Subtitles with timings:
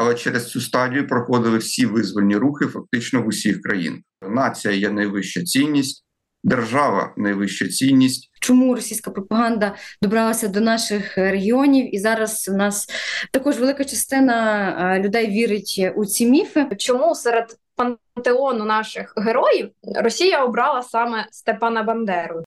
[0.00, 4.00] Але через цю стадію проходили всі визвольні рухи, фактично в усіх країнах.
[4.28, 6.04] Нація є найвища цінність,
[6.44, 8.30] держава найвища цінність.
[8.40, 12.88] Чому російська пропаганда добралася до наших регіонів, і зараз у нас
[13.32, 16.66] також велика частина людей вірить у ці міфи.
[16.78, 22.44] Чому серед пантеону наших героїв Росія обрала саме Степана Бандеру?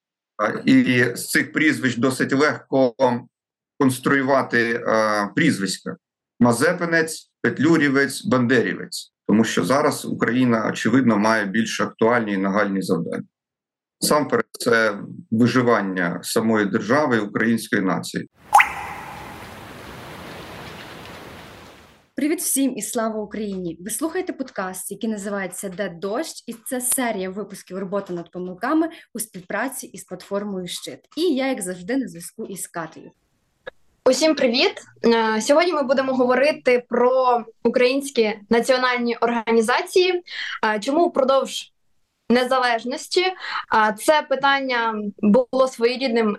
[0.65, 2.93] І з цих прізвищ досить легко
[3.79, 4.81] конструювати
[5.35, 5.95] прізвиська:
[6.39, 13.23] Мазепинець, Петлюрівець, Бандерівець, тому що зараз Україна очевидно має більш актуальні і нагальні завдання.
[14.01, 14.99] Насамперед, це
[15.31, 18.29] виживання самої держави і української нації.
[22.15, 23.77] Привіт всім і слава Україні!
[23.81, 29.19] Ви слухаєте подкаст, який називається Де дощ, і це серія випусків роботи над помилками у
[29.19, 30.99] співпраці із платформою Щит.
[31.17, 33.11] І я, як завжди, на зв'язку із Катею.
[34.05, 34.73] Усім привіт!
[35.05, 40.23] Е, сьогодні ми будемо говорити про українські національні організації.
[40.65, 41.71] Е, чому впродовж
[42.29, 43.25] незалежності
[43.97, 46.37] це питання було своєрідним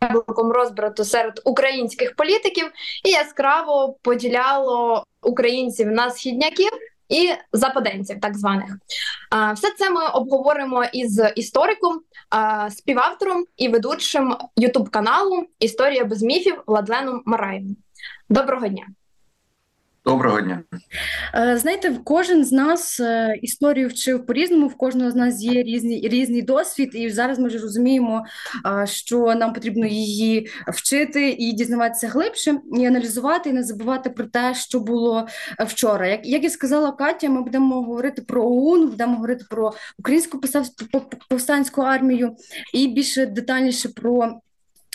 [0.00, 2.70] яблуком розбрату серед українських політиків
[3.04, 6.70] і яскраво поділяло українців на східняків
[7.08, 8.76] і западенців, так званих.
[9.54, 12.00] Все це ми обговоримо із істориком,
[12.70, 17.76] співавтором і ведучим Ютуб каналу Історія без міфів Владленом Мараєм.
[18.28, 18.86] Доброго дня!
[20.06, 20.62] Доброго дня.
[21.34, 26.08] Е, знаєте, кожен з нас е, історію вчив по-різному, в кожного з нас є різний
[26.08, 28.24] різний досвід, і зараз ми вже розуміємо,
[28.84, 34.54] що нам потрібно її вчити і дізнаватися глибше, і аналізувати, і не забувати про те,
[34.54, 35.26] що було
[35.60, 36.06] е, вчора.
[36.06, 40.40] Як як і сказала Катя, ми будемо говорити про ОУН, будемо говорити про українську
[41.28, 42.36] повстанську армію
[42.74, 44.40] і більше детальніше про.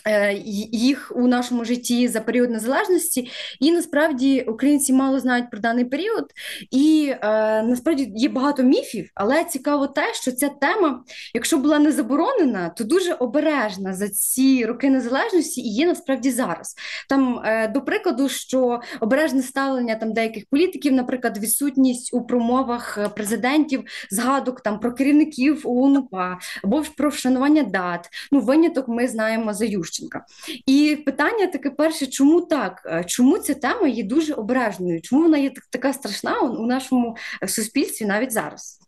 [0.08, 0.33] Е,
[0.72, 6.25] їх у нашому житті за період незалежності, і насправді українці мало знають про даний період,
[6.72, 7.28] і е,
[7.64, 12.84] насправді є багато міфів, але цікаво те, що ця тема, якщо була не заборонена, то
[12.84, 16.75] дуже обережна за ці роки незалежності і є насправді зараз.
[17.09, 23.84] Там, е, до прикладу, що обережне ставлення там деяких політиків, наприклад, відсутність у промовах президентів,
[24.12, 28.09] згадок там про керівників ОУН-УПА, або про вшанування дат.
[28.31, 29.88] Ну, виняток ми знаємо за Ющенка.
[29.89, 30.25] Ющенка.
[30.66, 32.81] І питання таке перше, чому так?
[32.85, 35.01] Е, чому ця тема є дуже обережною?
[35.01, 38.79] Чому вона є така страшна у нашому е, суспільстві навіть зараз?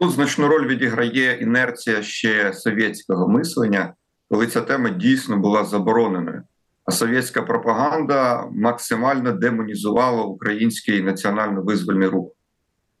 [0.00, 3.94] Тут значну роль відіграє інерція ще совєтського мислення,
[4.30, 6.42] коли ця тема дійсно була забороненою.
[6.84, 12.32] А совєтська пропаганда максимально демонізувала український національно-визвольний рух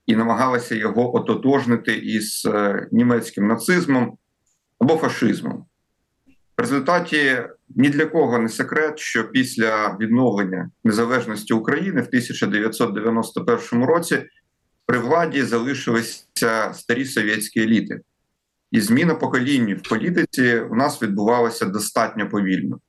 [0.06, 4.18] і намагалася його ототожнити із е, німецьким нацизмом
[4.78, 5.64] або фашизмом.
[6.56, 7.42] В результаті
[7.76, 14.24] ні для кого не секрет, що після відновлення незалежності України в 1991 році
[14.86, 18.00] при владі залишилися старі совєтські еліти,
[18.70, 22.80] і зміна поколінь в політиці у нас відбувалася достатньо повільно.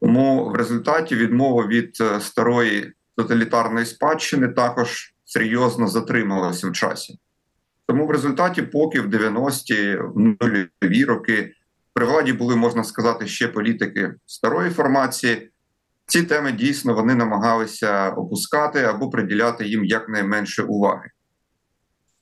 [0.00, 7.18] Тому в результаті відмова від е, старої тоталітарної спадщини також серйозно затрималася в часі.
[7.86, 11.52] Тому в результаті, поки в 90-ті в нульові роки
[11.92, 15.50] при владі були, можна сказати, ще політики старої формації.
[16.06, 21.10] Ці теми дійсно вони намагалися опускати або приділяти їм якнайменше уваги.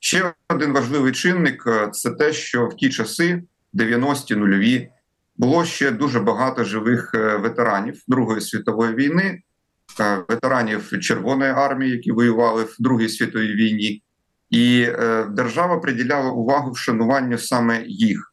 [0.00, 3.42] Ще один важливий чинник е, це те, що в ті часи,
[3.74, 4.90] 90-ті нульові,
[5.36, 9.42] було ще дуже багато живих е, ветеранів Другої світової війни,
[10.00, 14.02] е, ветеранів Червоної армії, які воювали в Другій світовій війні,
[14.50, 14.86] і
[15.30, 18.27] держава приділяла увагу вшануванню саме їх.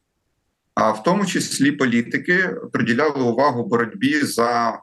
[0.76, 4.80] А в тому числі політики приділяли увагу боротьбі за,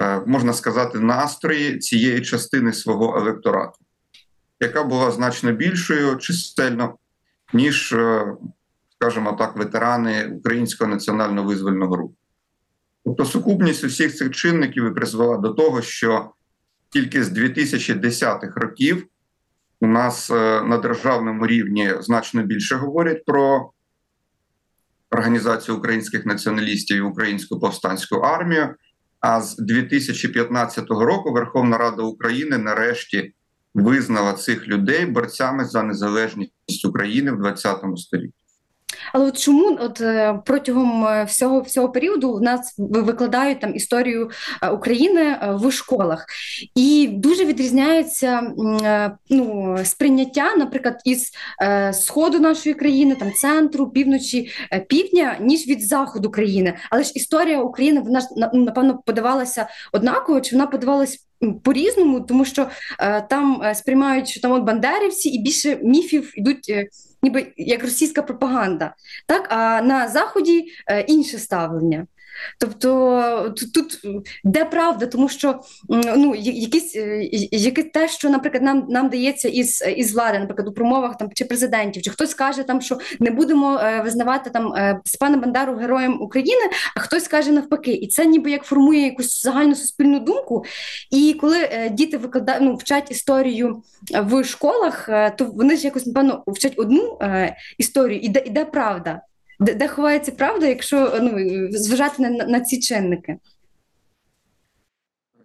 [0.00, 3.78] е, можна сказати, настрої цієї частини свого електорату,
[4.60, 6.94] яка була значно більшою чисельно,
[7.52, 8.26] ніж, е,
[8.98, 12.14] скажімо так, ветерани Українського національно визвольного руху.
[13.04, 16.30] Тобто сукупність усіх цих чинників і призвела до того, що
[16.88, 19.06] тільки з 2010-х років
[19.80, 23.70] у нас е, на державному рівні значно більше говорять про
[25.14, 28.74] Організацію українських націоналістів і Українську повстанську армію.
[29.20, 33.32] А з 2015 року Верховна Рада України нарешті
[33.74, 38.43] визнала цих людей борцями за незалежність України в 20 столітті.
[39.12, 44.30] Але от чому от е, протягом е, всього всього періоду в нас викладають там історію
[44.62, 46.26] е, України в школах,
[46.74, 48.42] і дуже відрізняється
[49.30, 51.30] ну, сприйняття, наприклад, із
[51.92, 54.50] сходу нашої країни, там центру, півночі,
[54.88, 56.74] півдня, ніж від заходу країни.
[56.90, 61.18] Але ж історія України вона ж напевно подавалася однаково, чи вона подавалася
[61.64, 62.66] по-різному, тому що
[63.30, 66.88] там сприймають, що там от бандерівці, і більше міфів йдуть
[67.24, 68.94] ніби як російська пропаганда,
[69.26, 72.06] так а на заході е, інше ставлення.
[72.58, 74.00] Тобто тут, тут
[74.44, 75.60] де правда, тому що
[76.16, 80.72] ну якісь е, якесь те, що, наприклад, нам нам дається із із влади, наприклад, у
[80.72, 85.36] промовах там чи президентів, чи хтось каже там, що не будемо е, визнавати там Степана
[85.36, 86.62] Бандару героєм України,
[86.96, 90.64] а хтось каже навпаки, і це ніби як формує якусь загальну суспільну думку.
[91.10, 93.82] І коли е, діти викладають ну, вчать історію
[94.22, 95.08] в школах,
[95.38, 97.18] то вони ж якось напевно вчать одну
[97.78, 99.20] історію, і де, і де правда.
[99.64, 101.32] Де, де ховається правда, якщо ну,
[101.70, 103.36] зважати на, на ці чинники?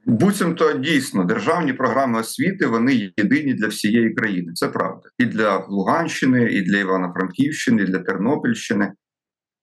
[0.05, 4.53] Буцімто дійсно державні програми освіти вони єдині для всієї країни.
[4.53, 5.09] Це правда.
[5.17, 8.91] І для Луганщини, і для Івано-Франківщини, і для Тернопільщини,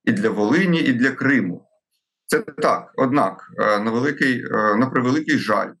[0.05, 1.67] і для Волині, і для Криму.
[2.25, 2.93] Це так.
[2.95, 5.71] Однак, е, на великий, е, на превеликий жаль,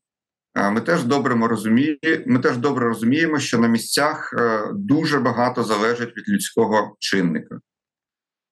[0.57, 4.33] е, ми теж добре розуміємо, ми теж добре розуміємо, що на місцях
[4.73, 7.59] дуже багато залежить від людського чинника.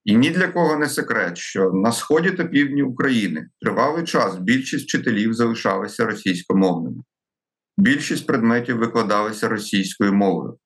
[0.06, 4.86] І ні для кого не секрет, що на сході та півдні України тривалий час більшість
[4.86, 7.04] вчителів залишалися російськомовними,
[7.78, 10.58] більшість предметів викладалися російською мовою.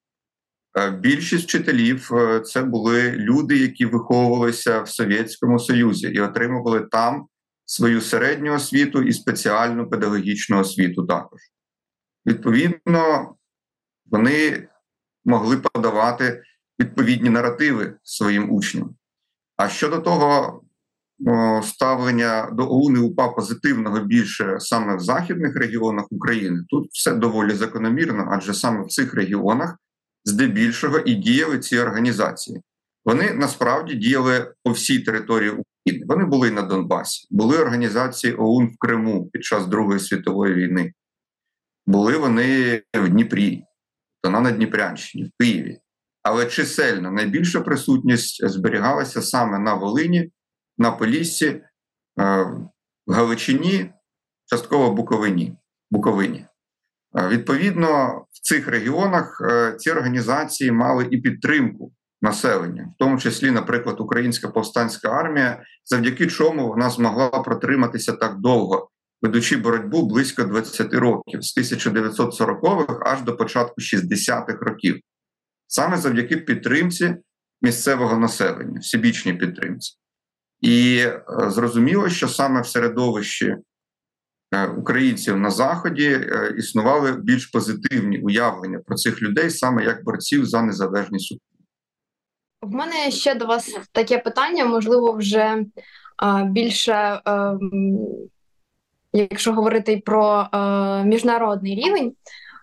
[0.78, 7.26] Е, більшість вчителів е, це були люди, які виховувалися в Совєтському Союзі і отримували там
[7.64, 11.40] свою середню освіту і спеціальну педагогічну освіту також.
[12.26, 13.34] Відповідно,
[14.06, 14.68] вони
[15.24, 16.42] могли подавати
[16.80, 18.96] відповідні наративи своїм учням.
[19.60, 20.60] А щодо того
[21.62, 27.54] ставлення до ОУН і УПА позитивного більше саме в західних регіонах України, тут все доволі
[27.54, 29.76] закономірно, адже саме в цих регіонах
[30.24, 32.60] здебільшого і діяли ці організації.
[33.04, 36.06] Вони насправді діяли по всій території України.
[36.08, 40.92] Вони були на Донбасі, були організації ОУН в Криму під час Другої світової війни.
[41.86, 43.62] Були вони в Дніпрі,
[44.22, 45.78] то на Дніпрянщині, в Києві.
[46.22, 50.32] Але чисельна найбільша присутність зберігалася саме на Волині,
[50.78, 52.46] на Поліссі, е,
[53.06, 53.90] Галичині,
[54.46, 55.56] частково Буковині.
[55.90, 56.46] Буковині.
[57.18, 63.50] Е, відповідно, в цих регіонах е, ці організації мали і підтримку населення, в тому числі,
[63.50, 68.90] наприклад, Українська повстанська армія, завдяки чому вона змогла протриматися так довго,
[69.22, 75.00] ведучи боротьбу близько 20 років з 1940-х аж до початку 60-х років
[75.70, 77.14] саме завдяки підтримці
[77.62, 79.96] місцевого населення, всебічній підтримці.
[80.60, 83.56] І е, зрозуміло, що саме в середовищі
[84.54, 90.46] е, українців на Заході е, існували більш позитивні уявлення про цих людей, саме як борців
[90.46, 91.66] за незалежність України.
[92.62, 95.64] В мене ще до вас таке питання, можливо, вже
[96.44, 97.20] більше,
[99.12, 100.48] якщо говорити про
[101.04, 102.14] міжнародний рівень.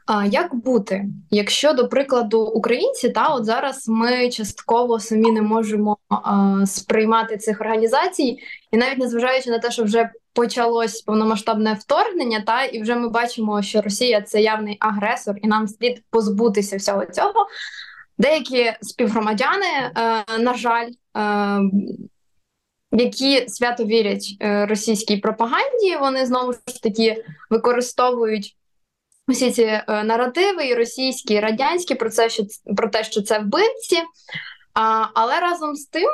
[0.07, 5.97] А як бути, якщо до прикладу українці, та от зараз ми частково самі не можемо
[6.09, 8.39] а, сприймати цих організацій,
[8.71, 13.61] і навіть незважаючи на те, що вже почалось повномасштабне вторгнення, та і вже ми бачимо,
[13.61, 17.47] що Росія це явний агресор, і нам слід позбутися всього цього.
[18.17, 19.91] Деякі співгромадяни, е,
[20.39, 21.59] на жаль, е,
[22.91, 28.56] які свято вірять е, російській пропаганді, вони знову ж таки використовують
[29.27, 32.43] усі ці е, наративи, і російські, і радянські про це, що
[32.77, 33.97] про те, що це вбивці.
[34.73, 36.09] А, Але разом з тим,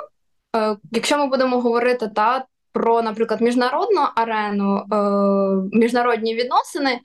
[0.55, 6.99] е, якщо ми будемо говорити та про, наприклад, міжнародну арену, е, міжнародні відносини,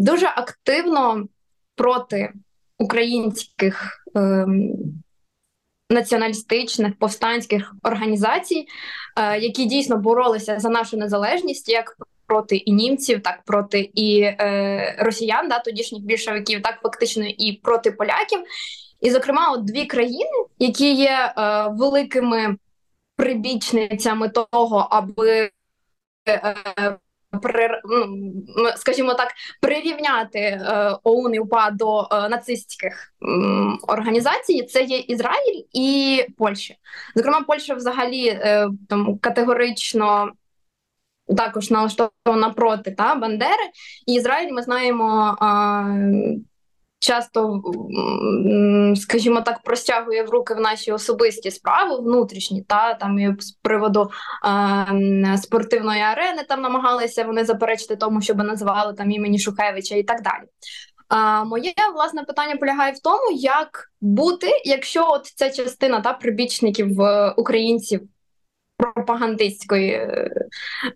[0.00, 1.26] дуже активно
[1.74, 2.32] проти
[2.78, 4.02] українських.
[5.90, 8.66] Націоналістичних повстанських організацій,
[9.40, 11.96] які дійсно боролися за нашу незалежність, як
[12.26, 17.92] проти і німців, так проти і е, росіян, да, тодішніх більшовиків, так фактично і проти
[17.92, 18.40] поляків.
[19.00, 22.56] І, зокрема, от дві країни, які є е, великими
[23.16, 25.50] прибічницями того, аби
[26.28, 26.98] е,
[27.42, 27.80] при,
[28.56, 29.28] ну, скажімо так,
[29.60, 33.26] прирівняти е, ОУН і УПА до е, нацистських е,
[33.88, 36.74] організацій, це є Ізраїль і Польща.
[37.14, 40.32] Зокрема, Польща взагалі е, там категорично
[41.36, 43.70] також налаштована проти та Бандери.
[44.06, 45.84] І Ізраїль ми знаємо, а,
[46.98, 47.62] часто,
[48.96, 54.10] скажімо так, простягує в руки в наші особисті справи, внутрішні, та там і з приводу
[54.44, 60.22] е, спортивної арени там намагалися вони заперечити тому, щоб називали там імені Шухевича і так
[60.22, 60.48] далі.
[61.08, 67.00] А, Моє власне питання полягає в тому, як бути, якщо от ця частина та прибічників
[67.00, 68.00] е, українців
[68.76, 70.08] пропагандистської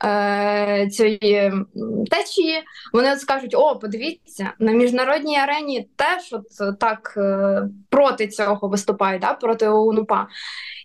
[0.05, 1.53] е, цієї
[2.11, 8.69] течії, вони от скажуть: о, подивіться, на міжнародній арені теж от так е, проти цього
[8.69, 10.27] виступають, да, проти ОУНУПА.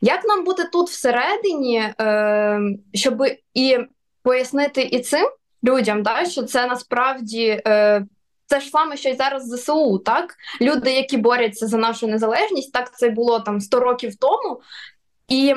[0.01, 2.59] Як нам бути тут всередині, е,
[2.93, 3.23] щоб
[3.53, 3.77] і
[4.23, 5.29] пояснити і цим
[5.63, 7.61] людям, да, що це насправді.
[7.67, 8.05] Е,
[8.47, 12.97] це ж саме, що й зараз ЗСУ, так люди, які борються за нашу незалежність, так
[12.97, 14.61] це було там 100 років тому,
[15.27, 15.55] і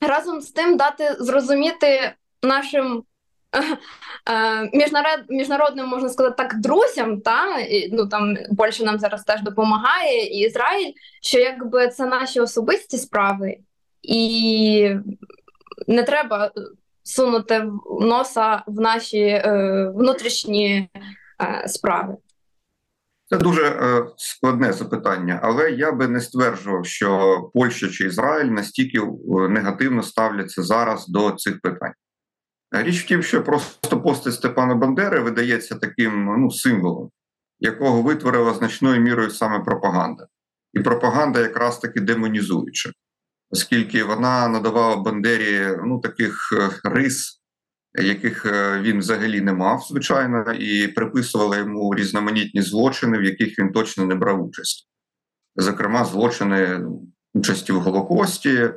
[0.00, 3.04] разом з тим дати зрозуміти нашим
[4.30, 9.42] е, міжнарод, міжнародним, можна сказати, так, друзям, та і, ну там Польща нам зараз теж
[9.42, 10.92] допомагає, і Ізраїль,
[11.22, 13.56] що якби це наші особисті справи,
[14.02, 14.94] і
[15.86, 16.50] не треба
[17.02, 17.66] сунути
[18.00, 20.88] носа в наші е, внутрішні
[21.42, 22.16] е, справи.
[23.30, 28.98] Це дуже е, складне запитання, але я би не стверджував, що Польща чи Ізраїль настільки
[28.98, 31.92] е, негативно ставляться зараз до цих питань.
[32.70, 37.10] Річ в тім, що просто постать Степана Бандери видається таким ну, символом,
[37.60, 40.26] якого витворила значною мірою саме пропаганда.
[40.72, 42.90] І пропаганда якраз таки демонізуюча,
[43.50, 47.39] оскільки вона надавала Бандері ну, таких е, рис
[47.94, 53.72] яких е, він взагалі не мав, звичайно, і приписували йому різноманітні злочини, в яких він
[53.72, 54.88] точно не брав участь.
[55.56, 56.80] Зокрема, злочини
[57.34, 58.70] участі в Голокості,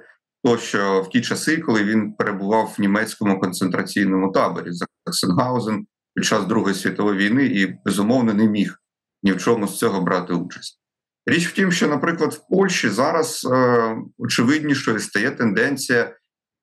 [0.44, 4.70] тощо в ті часи, коли він перебував в німецькому концентраційному таборі
[5.06, 8.80] Заксенгаузен під час Другої світової війни і безумовно не міг
[9.24, 10.80] ні в чому з цього брати участь.
[11.26, 16.16] Річ в тім, що, наприклад, в Польщі зараз е, очевиднішою стає тенденція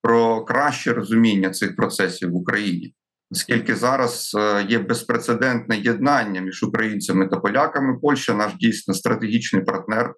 [0.02, 2.94] про краще розуміння цих процесів в Україні,
[3.30, 7.98] оскільки зараз е, є безпрецедентне єднання між українцями та поляками.
[7.98, 10.14] Польща наш дійсно стратегічний партнер,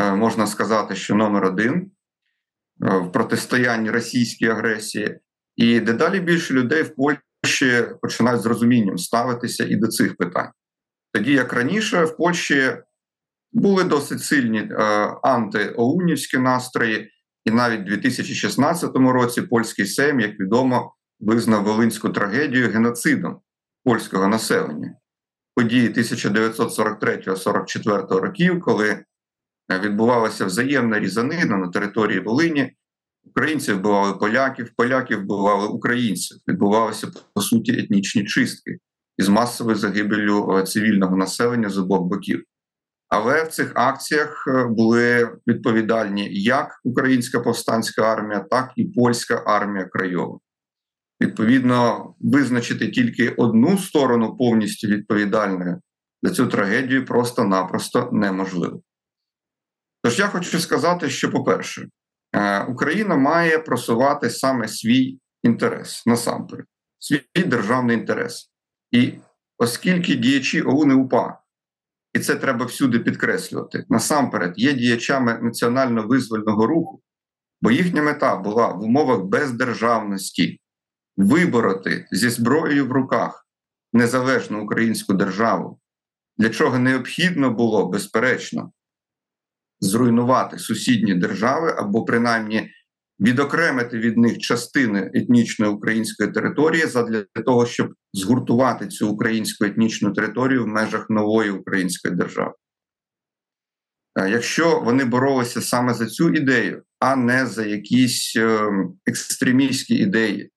[0.00, 1.90] е, можна сказати, що номер один
[2.84, 5.18] е, в протистоянні російській агресії,
[5.56, 10.50] і дедалі більше людей в Польщі починають з розумінням ставитися і до цих питань.
[11.12, 12.76] Тоді як раніше в Польщі
[13.52, 14.70] були досить сильні
[15.22, 17.10] антиоунівські настрої.
[17.44, 23.40] І навіть у 2016 році польський Сейм, як відомо, визнав волинську трагедію геноцидом
[23.84, 24.94] польського населення.
[25.54, 29.04] Події 1943-44 років, коли
[29.70, 32.76] відбувалася взаємна різанина на території Волині,
[33.24, 36.38] українці вбивали поляків, поляки вбивали українців.
[36.48, 38.78] Відбувалися по суті етнічні чистки
[39.18, 42.44] із масовою загибелью е, цивільного населення з обох боків.
[43.12, 49.84] Але в цих акціях е, були відповідальні як українська повстанська армія, так і польська армія
[49.84, 50.38] Крайова.
[51.20, 55.80] Відповідно, визначити тільки одну сторону повністю відповідальною
[56.22, 58.82] за цю трагедію просто-напросто неможливо.
[60.02, 61.88] Тож я хочу сказати, що, по-перше,
[62.34, 66.66] е, Україна має просувати саме свій інтерес насамперед,
[66.98, 68.50] свій державний інтерес.
[68.90, 69.12] І
[69.58, 71.41] оскільки діячі ОУН і УПА
[72.12, 73.84] і це треба всюди підкреслювати.
[73.88, 77.02] Насамперед, є діячами національно-визвольного руху,
[77.60, 80.60] бо їхня мета була в умовах бездержавності
[81.16, 83.46] вибороти зі зброєю в руках
[83.92, 85.80] незалежну українську державу,
[86.38, 88.72] для чого необхідно було, безперечно,
[89.80, 92.70] зруйнувати сусідні держави або принаймні
[93.22, 100.64] відокремити від них частини етнічної української території задля того, щоб згуртувати цю українську етнічну територію
[100.64, 102.52] в межах нової української держави.
[104.20, 108.70] Е, якщо вони боролися саме за цю ідею, а не за якісь е,
[109.06, 110.50] екстремістські ідеї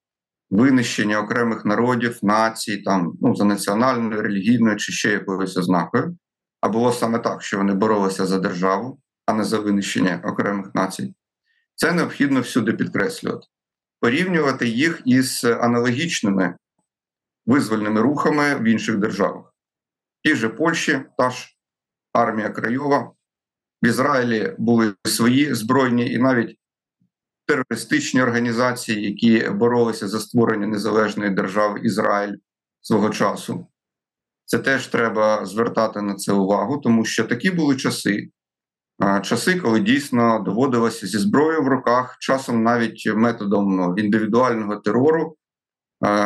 [0.49, 6.17] винищення окремих народів, націй, там ну за національною, релігійною чи ще якоюсь ознакою,
[6.61, 11.13] а було саме так, що вони боролися за державу, а не за винищення окремих націй,
[11.75, 13.47] це необхідно всюди підкреслювати,
[13.99, 16.55] порівнювати їх із аналогічними
[17.45, 19.53] визвольними рухами в інших державах.
[20.19, 21.55] В тій же Польщі, та ж
[22.13, 23.11] армія Крайова,
[23.83, 26.57] в Ізраїлі були свої збройні і навіть
[27.47, 32.35] терористичні організації, які боролися за створення незалежної держави Ізраїль
[32.81, 33.67] свого часу.
[34.45, 38.29] Це теж треба звертати на це увагу, тому що такі були часи,
[39.23, 45.37] часи, коли дійсно доводилося зі зброєю в руках, часом навіть методом індивідуального терору,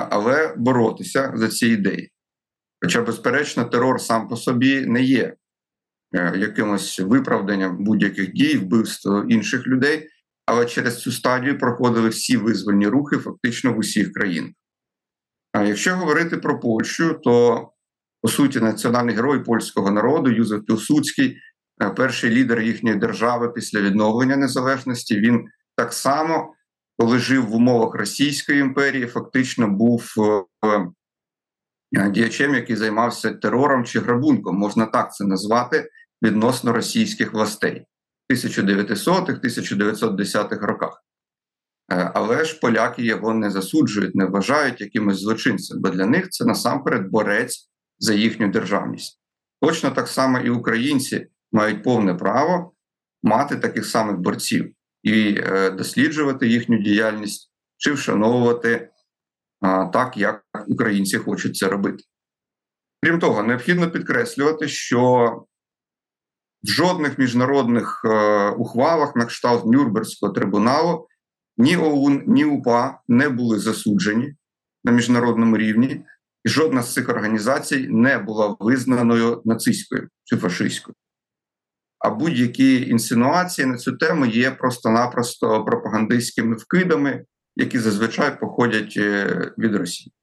[0.09, 2.11] але боротися за ці ідеї.
[2.81, 5.35] Хоча, безперечно, терор сам по собі не є
[6.15, 10.09] е, якимось виправданням будь-яких дій, вбивство інших людей,
[10.45, 14.51] але через цю стадію проходили всі визвольні рухи фактично в усіх країнах.
[15.51, 17.67] А якщо говорити про Польщу, то
[18.21, 21.37] по суті національний герой польського народу Юзеф Пілсудський,
[21.95, 26.53] перший лідер їхньої держави після відновлення незалежності, він так само,
[26.97, 30.13] коли жив в умовах Російської імперії, фактично був
[30.65, 30.87] е,
[32.09, 35.89] діячем, який займався терором чи грабунком, можна так це назвати,
[36.23, 37.85] відносно російських властей
[38.29, 41.03] в 1900-1910-х роках.
[41.91, 46.45] Е, але ж поляки його не засуджують, не вважають якимось злочинцем, бо для них це
[46.45, 47.69] насамперед борець
[47.99, 49.19] за їхню державність.
[49.61, 52.73] Точно так само і українці мають повне право
[53.23, 58.89] мати таких самих борців і е, досліджувати їхню діяльність чи вшановувати
[59.93, 62.03] так, як українці хочуть це робити.
[63.03, 65.25] Крім того, необхідно підкреслювати, що
[66.63, 71.07] в жодних міжнародних е, ухвалах на кшталт Нюрнберзького трибуналу
[71.57, 74.35] ні ОУН, ні УПА не були засуджені
[74.83, 76.05] на міжнародному рівні,
[76.43, 80.95] і жодна з цих організацій не була визнаною нацистською чи фашистською.
[81.99, 87.25] А будь-які інсинуації на цю тему є просто-напросто пропагандистськими вкидами,
[87.55, 90.13] які зазвичай походять е, від Росії.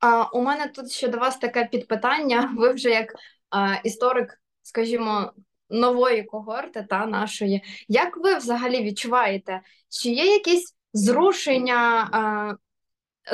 [0.00, 2.54] А у мене тут ще до вас таке підпитання.
[2.58, 3.14] Ви вже як
[3.50, 5.32] а, історик, скажімо,
[5.70, 7.62] нової когорти та нашої.
[7.88, 12.54] Як ви взагалі відчуваєте, чи є якісь зрушення а,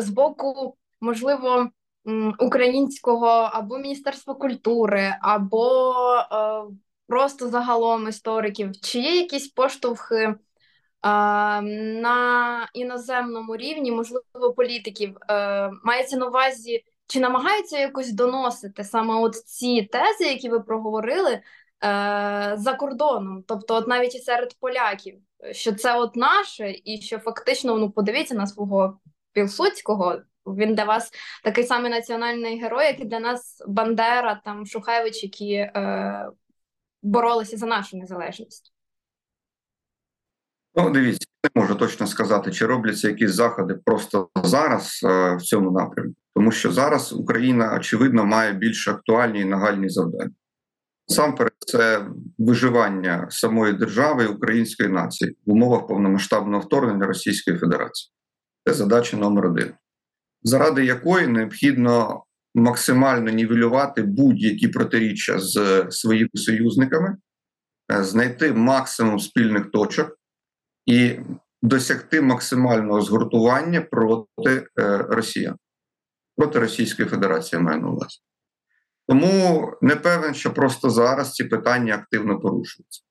[0.03, 1.71] з боку, можливо,
[2.39, 5.93] українського або Міністерства культури, або
[6.31, 6.65] а,
[7.09, 8.81] просто загалом істориків?
[8.83, 10.35] Чи є якісь поштовхи?
[11.03, 19.37] На іноземному рівні, можливо, політиків е, мається на увазі, чи намагаються якось доносити саме от
[19.37, 21.41] ці тези, які ви проговорили,
[21.85, 25.19] Е, за кордоном, тобто, от навіть і серед поляків,
[25.53, 29.01] що це от наше, і що фактично ну подивіться на свого
[29.33, 30.19] Пілсудського.
[30.55, 31.11] Він для вас
[31.45, 36.27] такий самий національний герой, як і для нас Бандера, там Шухевич, які е,
[37.03, 38.73] боролися за нашу незалежність.
[40.75, 45.71] Ну, дивіться, не можу точно сказати, чи робляться якісь заходи просто зараз е, в цьому
[45.71, 50.31] напрямку, тому що зараз Україна очевидно має більш актуальні і нагальні завдання.
[51.09, 52.07] Насамперед, це
[52.39, 58.13] виживання самої держави і української нації в умовах повномасштабного вторгнення Російської Федерації.
[58.67, 59.73] Це задача номер один,
[60.43, 62.25] заради якої необхідно
[62.55, 67.17] максимально нівелювати будь-які протиріччя з своїми союзниками,
[67.93, 70.19] е, знайти максимум спільних точок
[70.87, 71.19] і
[71.63, 75.57] досягти максимального згуртування проти е, росіян,
[76.37, 78.19] проти Російської Федерації маю на увазі.
[79.09, 83.03] Тому не певен, що просто зараз ці питання активно порушуються.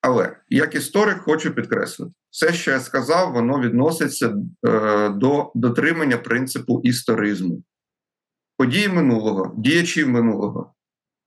[0.00, 4.34] Але як історик хочу підкреслити, все, що я сказав, воно відноситься
[4.66, 7.62] е, до дотримання принципу історизму.
[8.56, 10.74] Події минулого, діячів минулого,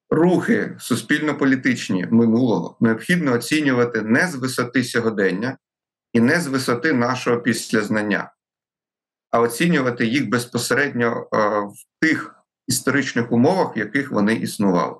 [0.10, 5.58] рухи суспільно-політичні минулого необхідно оцінювати не з висоти сьогодення
[6.14, 8.34] і не з висоти нашого післязнання,
[9.32, 12.36] а оцінювати їх безпосередньо е, в тих
[12.68, 14.96] історичних умовах, в яких вони існували.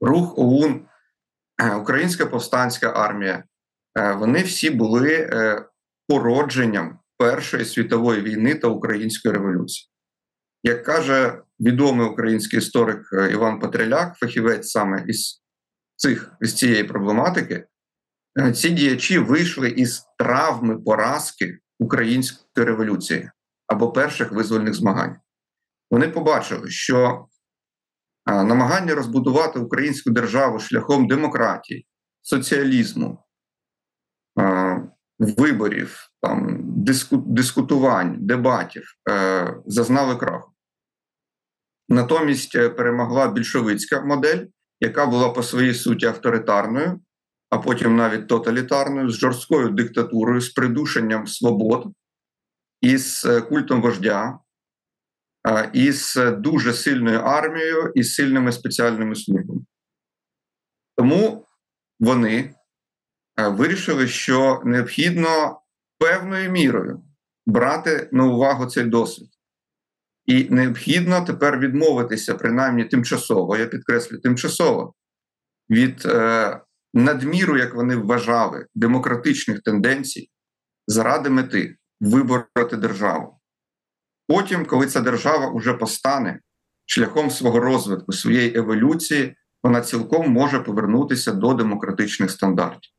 [0.00, 0.86] Рух ОУН,
[1.80, 3.44] Українська повстанська армія,
[3.98, 5.64] е, вони всі були е,
[6.08, 9.90] породженням Першої світової війни та Української революції.
[10.62, 15.42] Як каже відомий український історик Іван Петреляк, фахівець саме із
[15.96, 17.66] цих із цієї проблематики,
[18.54, 23.30] ці діячі вийшли із травми поразки української революції
[23.66, 25.16] або перших визвольних змагань
[25.90, 27.26] вони побачили, що
[28.28, 31.86] намагання розбудувати українську державу шляхом демократії,
[32.22, 33.18] соціалізму,
[35.18, 40.52] виборів, там, диску, дискутувань, дебатів е, зазнали краху.
[41.88, 44.46] Натомість е, перемогла більшовицька модель,
[44.80, 47.00] яка була по своїй суті авторитарною,
[47.50, 51.92] а потім навіть тоталітарною, з жорсткою диктатурою, з придушенням свобод,
[52.80, 54.38] із е, культом вождя,
[55.72, 59.60] із дуже сильною армією і сильними спеціальними службами.
[60.96, 61.46] Тому
[62.00, 62.54] вони
[63.36, 65.60] вирішили, що необхідно
[65.98, 67.02] певною мірою
[67.46, 69.28] брати на увагу цей досвід.
[70.26, 74.94] І необхідно тепер відмовитися, принаймні тимчасово, я підкреслю, тимчасово
[75.70, 76.60] від е,
[76.94, 80.30] надміру, як вони вважали, демократичних тенденцій
[80.86, 83.37] заради мети вибороти державу.
[84.28, 86.40] Потім, коли ця держава вже постане
[86.86, 92.90] шляхом свого розвитку, своєї еволюції, вона цілком може повернутися до демократичних стандартів.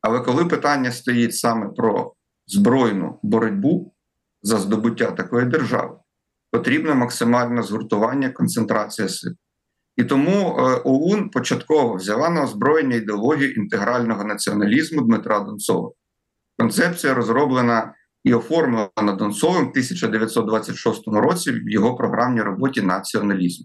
[0.00, 2.14] Але коли питання стоїть саме про
[2.46, 3.94] збройну боротьбу
[4.42, 5.96] за здобуття такої держави,
[6.50, 9.32] потрібно максимальне згуртування, концентрація сил.
[9.96, 15.90] І тому е, ОУН початково взяла на озброєння ідеологію інтегрального націоналізму Дмитра Донцова.
[16.58, 23.64] Концепція розроблена і оформлена Донцовим в 1926 році в його програмній роботі націоналізм.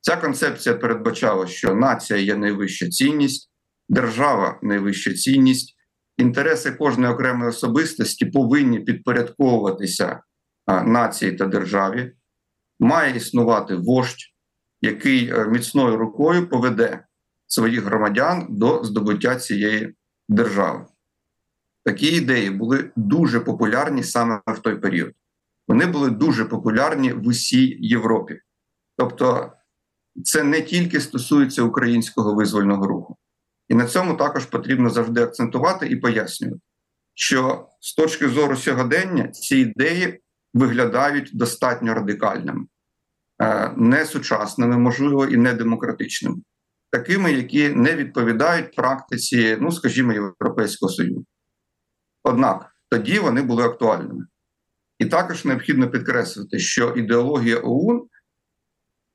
[0.00, 3.50] Ця концепція передбачала, що нація є найвища цінність,
[3.88, 5.76] держава найвища цінність,
[6.18, 10.20] інтереси кожної окремої особистості повинні підпорядковуватися
[10.66, 12.12] нації та державі,
[12.80, 14.20] має існувати вождь,
[14.80, 17.04] який е, міцною рукою поведе
[17.46, 19.94] своїх громадян до здобуття цієї
[20.28, 20.86] держави.
[21.84, 25.12] Такі ідеї були дуже популярні саме в той період.
[25.68, 28.40] Вони були дуже популярні в усій Європі.
[28.96, 29.52] Тобто,
[30.24, 33.16] це не тільки стосується українського визвольного руху.
[33.68, 36.60] І на цьому також потрібно завжди акцентувати і пояснювати,
[37.14, 40.20] що з точки зору сьогодення ці ідеї
[40.54, 42.66] виглядають достатньо радикальними,
[43.42, 46.36] е, не сучасними, можливо, і не демократичними,
[46.90, 51.24] такими, які не відповідають практиці, ну скажімо, Європейського Союзу.
[52.22, 54.26] Однак тоді вони були актуальними.
[54.98, 58.06] І також необхідно підкреслити, що ідеологія ОУН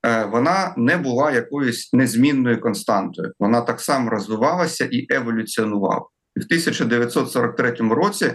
[0.06, 3.34] е, вона не була якоюсь незмінною константою.
[3.40, 6.06] Вона так само розвивалася і еволюціонувала.
[6.36, 8.34] І в 1943 році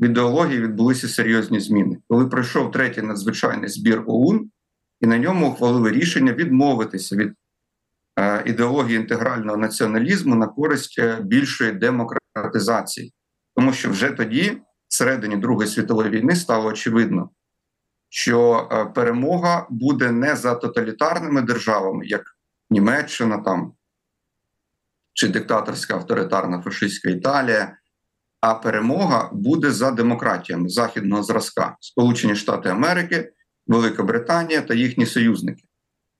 [0.00, 1.98] в ідеології відбулися серйозні зміни.
[2.08, 4.50] Коли пройшов третій надзвичайний збір ОУН,
[5.00, 7.32] і на ньому ухвалили рішення відмовитися від
[8.18, 13.12] е, ідеології інтегрального націоналізму на користь е, більшої демократизації.
[13.56, 17.30] Тому що вже тоді, всередині Другої світової війни, стало очевидно,
[18.08, 22.22] що е, перемога буде не за тоталітарними державами, як
[22.70, 23.72] Німеччина там
[25.12, 27.76] чи диктаторська авторитарна фашистська Італія,
[28.40, 33.32] а перемога буде за демократіями західного зразка Сполучені Штати Америки,
[33.66, 35.62] Велика Британія та їхні союзники.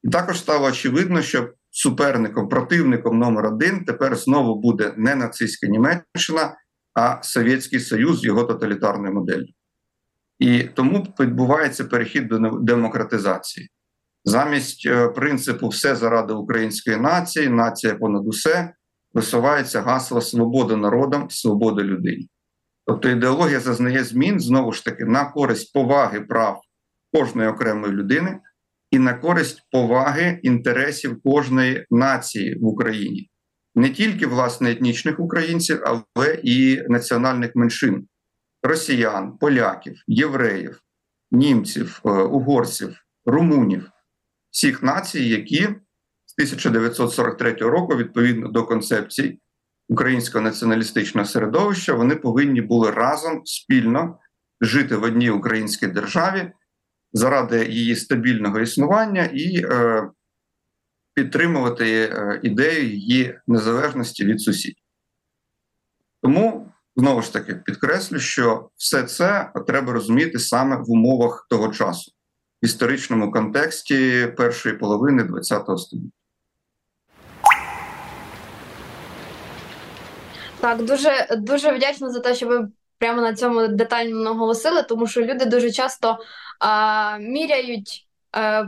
[0.03, 6.57] І також стало очевидно, що суперником, противником номер один тепер знову буде не нацистська Німеччина
[6.95, 9.47] а Совєтський Союз його тоталітарною моделлю.
[10.39, 13.71] І тому відбувається перехід до демократизації.
[14.25, 18.75] Замість е, принципу все заради української нації, нація понад усе
[19.15, 22.29] висувається гасло свобода народам, свобода людині.
[22.87, 26.61] Тобто ідеологія зазнає змін знову ж таки на користь поваги прав
[27.13, 28.41] кожної окремої людини
[28.91, 33.31] і на користь поваги інтересів кожної нації в Україні
[33.75, 38.07] не тільки власне етнічних українців, але і національних меншин.
[38.63, 40.81] Росіян, поляків, євреїв,
[41.31, 43.91] німців, е, угорців, румунів,
[44.51, 45.69] всіх націй, які
[46.27, 49.41] з 1943 року, відповідно до концепції
[49.89, 54.19] українського націоналістичного середовища, вони повинні були разом спільно
[54.61, 56.53] жити в одній українській державі
[57.13, 60.11] заради її стабільного існування і е,
[61.15, 64.83] підтримувати е, ідею її незалежності від сусідів.
[66.23, 72.13] Тому знову ж таки підкреслю, що все це треба розуміти саме в умовах того часу,
[72.63, 76.11] в історичному контексті першої половини ХХ століття.
[80.61, 85.23] Так, дуже дуже вдячна за те, що ви прямо на цьому детально наголосили, тому що
[85.23, 86.19] люди дуже часто
[86.61, 88.65] а, міряють а,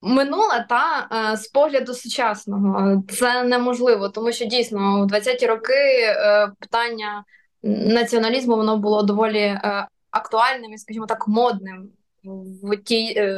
[0.00, 6.52] Минуле та е, з погляду сучасного це неможливо, тому що дійсно у 20-ті роки е,
[6.60, 7.24] питання
[7.62, 11.88] націоналізму воно було доволі е, актуальним і, скажімо так, модним
[12.62, 13.34] в тій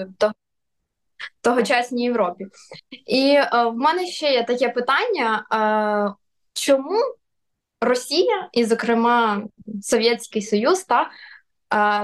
[1.40, 2.46] тогочасній Європі.
[3.06, 5.44] І в мене ще є таке питання:
[6.52, 6.98] чому
[7.80, 9.42] Росія, і, зокрема,
[9.82, 11.10] Совєтський Союз, та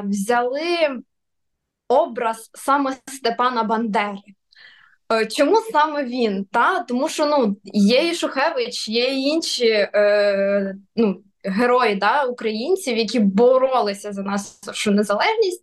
[0.04, 1.00] взяли
[1.88, 4.35] образ саме Степана Бандери?
[5.12, 6.44] Е, чому саме він?
[6.44, 6.80] Та?
[6.82, 13.20] Тому що ну, є і Шухевич, є і інші е, ну, герої да, українців, які
[13.20, 15.62] боролися за нашу незалежність.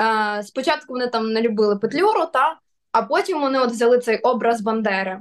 [0.00, 2.58] Е, Спочатку вони там не любили Петлюру, та?
[2.92, 5.20] а потім вони от взяли цей образ Бандери.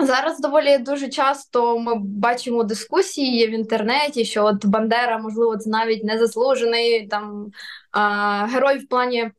[0.00, 6.04] Зараз доволі дуже часто ми бачимо дискусії в інтернеті, що от Бандера, можливо, це навіть
[6.04, 7.50] незаслужений там
[7.90, 9.30] а, герой в плані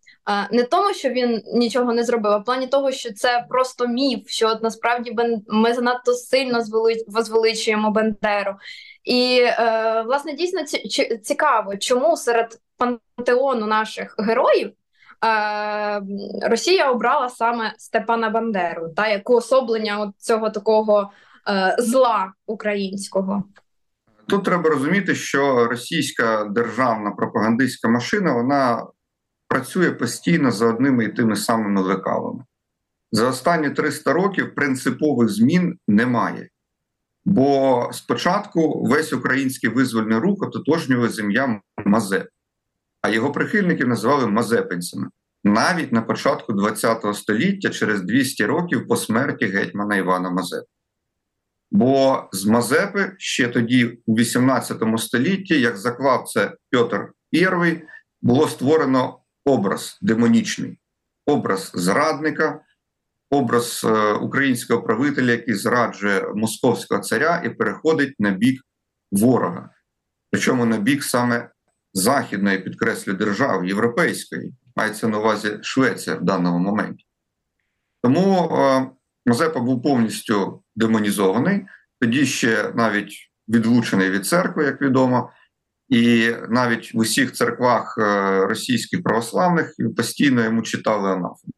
[0.52, 4.28] не тому, що він нічого не зробив, а в плані того, що це просто міф,
[4.28, 5.16] що от насправді
[5.48, 6.60] ми занадто сильно
[7.08, 8.56] возвеличуємо Бендеру.
[9.04, 10.62] І е, власне дійсно
[11.24, 14.72] цікаво, чому серед пантеону наших героїв
[15.26, 16.02] е,
[16.50, 21.12] Росія обрала саме Степана Бандеру, та як уособлення цього такого
[21.50, 23.44] е, зла українського.
[24.28, 28.88] Тут треба розуміти, що російська державна пропагандистська машина вона
[29.54, 32.44] працює постійно за одними і тими самими лекалами.
[33.12, 36.50] За останні 300 років принципових змін немає.
[37.26, 41.24] Бо спочатку весь український визвольний рух ототожнював з
[41.86, 42.28] Мазеп,
[43.02, 45.08] а його прихильників називали Мазепинцями.
[45.44, 50.68] Навіть на початку ХХ століття, через 200 років по смерті гетьмана Івана Мазепи.
[51.72, 57.48] Бо з Мазепи ще тоді, у 18 столітті, як заклав це Петр І,
[58.22, 60.80] було створено образ демонічний,
[61.26, 62.62] образ зрадника,
[63.30, 68.62] образ е, українського правителя, який зраджує московського царя і переходить на бік
[69.12, 69.70] ворога.
[70.32, 71.50] Причому на бік саме
[71.94, 77.06] західної підкреслю держави, європейської, мається на увазі Швеція в даному моменті.
[78.04, 78.90] Тому е,
[79.26, 81.66] Мазепа був повністю демонізований,
[82.02, 85.32] тоді ще навіть відлучений від церкви, як відомо,
[85.94, 88.02] і навіть в усіх церквах е,
[88.46, 91.54] російських православних постійно йому читали анафему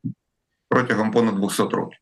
[0.69, 2.00] протягом понад 200 років.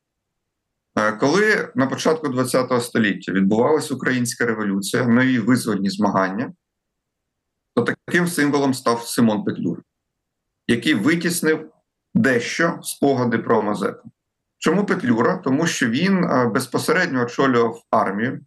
[0.98, 6.54] Е, коли на початку ХХ століття відбувалася українська революція, нові визвольні змагання,
[7.76, 9.84] то таким символом став Симон Петлюр,
[10.68, 11.72] який витіснив
[12.14, 14.12] дещо спогади про Мазепу.
[14.58, 15.38] Чому Петлюра?
[15.38, 18.46] Тому що він е, безпосередньо очолював армію,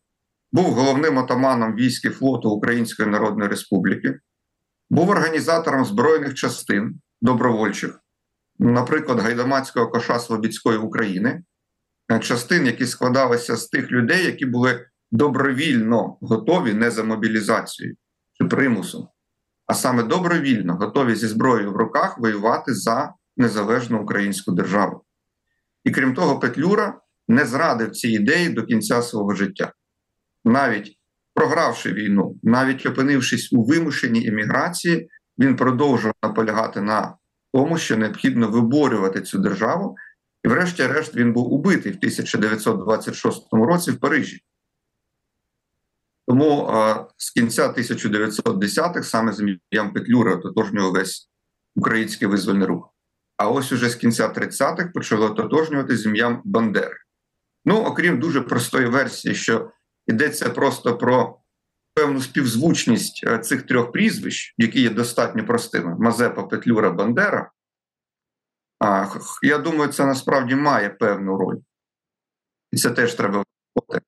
[0.53, 4.19] був головним отаманом військ і флоту Української Народної Республіки,
[4.91, 8.01] був організатором збройних частин добровольчих,
[8.59, 11.43] наприклад, Гайдамацького коша Слобідської України,
[12.13, 17.97] е, частин, які складалися з тих людей, які були добровільно готові не за мобілізацією
[18.33, 19.09] чи примусом,
[19.67, 25.03] а саме добровільно готові зі зброєю в руках воювати за незалежну українську державу.
[25.85, 29.73] І крім того, Петлюра не зрадив ці ідеї до кінця свого життя.
[30.47, 30.99] Навіть
[31.35, 37.17] програвши війну, навіть опинившись у вимушеній еміграції, він продовжував наполягати на
[37.53, 39.97] тому, що необхідно виборювати цю державу.
[40.45, 44.41] І, врешті-решт, він був убитий в 1926 році в Парижі.
[46.29, 51.31] Тому а, з кінця 1910-х саме з ім'ям Петлюра ототожнював весь
[51.77, 52.95] український визвольний рух.
[53.37, 56.97] А ось уже з кінця 30-х почало ототожнювати з ім'ям Бандери.
[57.65, 59.71] Ну, окрім дуже простої версії, що
[60.07, 61.41] йдеться просто про
[61.95, 67.51] певну співзвучність е, цих трьох прізвищ, які є достатньо простими: Мазепа, Петлюра, Бандера.
[69.43, 71.57] Я думаю, це насправді має певну роль.
[72.73, 74.07] І це теж треба враховувати.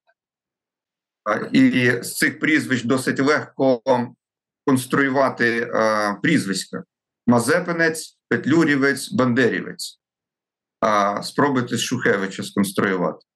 [1.52, 3.80] І з цих прізвищ досить легко
[4.66, 6.84] конструювати а, прізвиська:
[7.26, 10.00] Мазепинець, Петлюрівець, Бандерівець.
[11.22, 13.26] Спробуйте Шухевича сконструювати.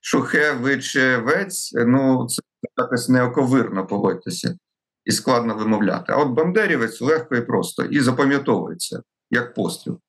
[0.00, 2.42] Шухевичевець, ну, це
[2.76, 4.58] якось неоковирно погодьтеся
[5.04, 6.12] і складно вимовляти.
[6.12, 10.00] А от Бандерівець легко і просто і запам'ятовується як постріл.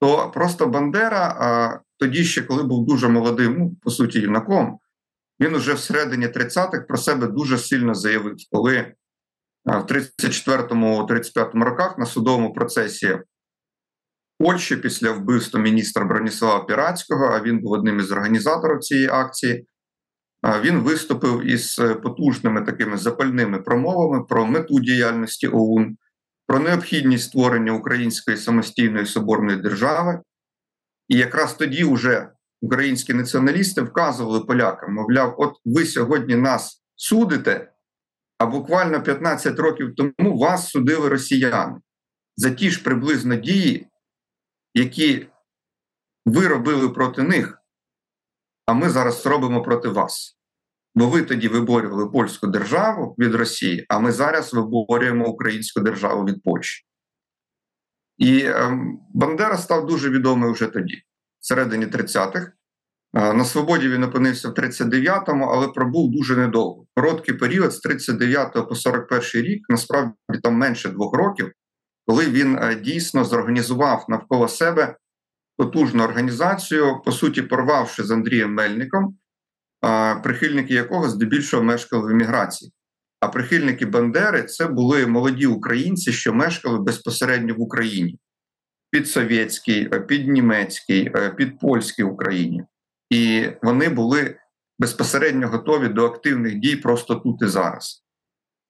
[0.00, 4.78] То просто Бандера, а тоді ще, коли був дуже молодим, ну, по суті, юнаком,
[5.40, 8.94] він уже всередині 30-х про себе дуже сильно заявив, коли
[9.64, 13.18] в 34-35 роках на судовому процесі
[14.42, 19.66] Польщі після вбивства міністра Броніслава Пірацького, а він був одним із організаторів цієї акції.
[20.62, 25.96] Він виступив із потужними такими запальними промовами про мету діяльності ОУН,
[26.46, 30.20] про необхідність створення української самостійної соборної держави.
[31.08, 32.28] І якраз тоді вже
[32.60, 37.72] українські націоналісти вказували полякам: мовляв, от ви сьогодні нас судите,
[38.38, 41.76] а буквально 15 років тому вас судили росіяни
[42.36, 43.86] за ті ж приблизно дії,
[44.74, 45.26] які
[46.26, 47.58] ви робили проти них,
[48.66, 50.38] а ми зараз робимо проти вас.
[50.94, 56.42] Бо ви тоді виборювали польську державу від Росії, а ми зараз виборюємо українську державу від
[56.42, 56.86] Польщі.
[58.18, 58.78] І е,
[59.14, 61.02] Бандера став дуже відомий вже тоді,
[61.40, 62.52] в середині 30-х.
[63.14, 66.86] Е, на свободі він опинився в 39-му, але пробув дуже недовго.
[66.94, 71.52] Короткий період з 39 по 41 рік, насправді там менше двох років,
[72.06, 74.96] коли він е, дійсно зорганізував навколо себе
[75.56, 79.16] потужну організацію, по суті, порвавши з Андрієм Мельником,
[80.22, 82.72] прихильники якого здебільшого мешкали в еміграції.
[83.20, 88.18] А прихильники Бандери це були молоді українці, що мешкали безпосередньо в Україні
[88.90, 92.64] під совєтській, е, під німецькій, е, під польській Україні.
[93.10, 94.36] І вони були
[94.78, 98.01] безпосередньо готові до активних дій просто тут і зараз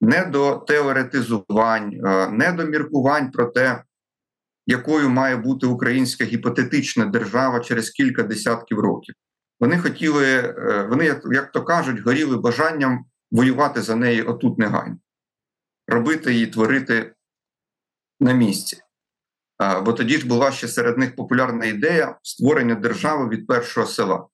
[0.03, 3.85] не до теоретизувань, е, не до міркувань про те,
[4.67, 9.15] якою має бути українська гіпотетична держава через кілька десятків років.
[9.61, 14.97] Вони хотіли, е, вони, як, то кажуть, горіли бажанням воювати за неї отут негайно,
[15.87, 17.15] робити її, творити
[18.21, 18.79] на місці.
[19.85, 24.27] Бо тоді ж була ще серед них популярна ідея створення держави від першого села.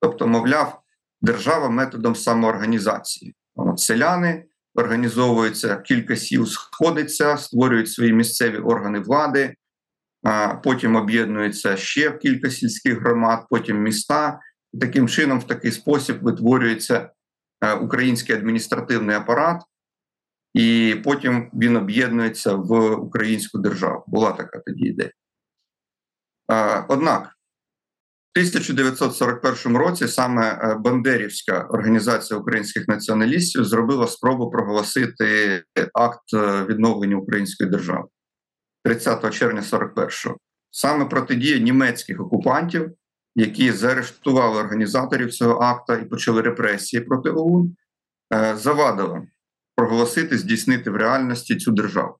[0.00, 0.82] Тобто, мовляв,
[1.20, 3.34] держава методом самоорганізації.
[3.76, 9.54] Селяни організовуються, кілька сіл сходиться, створюють свої місцеві органи влади,
[10.64, 14.40] потім об'єднуються ще кілька сільських громад, потім міста.
[14.80, 17.10] Таким чином, в такий спосіб витворюється
[17.60, 19.62] е, український адміністративний апарат,
[20.54, 24.04] і потім він об'єднується в українську державу.
[24.06, 25.10] Була така тоді ідея.
[26.88, 27.33] Однак, в
[28.36, 35.62] 1941 році саме е, Бандерівська організація українських націоналістів зробила спробу проголосити
[35.94, 38.04] акт е, відновлення української держави
[38.84, 40.36] 30 червня 41-го.
[40.70, 42.90] Саме протидія німецьких окупантів,
[43.36, 47.76] які заарештували організаторів цього акта і почали репресії проти ОУН,
[48.34, 49.22] е, завадила
[49.76, 52.16] проголосити, здійснити в реальності цю державу.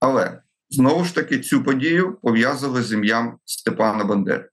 [0.00, 4.48] Але знову ж таки цю подію пов'язали з ім'ям Степана Бандери.